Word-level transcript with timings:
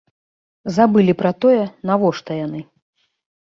Забылі 0.77 1.13
пра 1.19 1.31
тое, 1.45 1.59
навошта 1.91 2.31
яны. 2.45 2.65